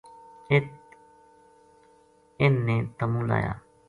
[0.51, 0.67] اِت
[2.41, 3.53] انھ نے تمُو لایا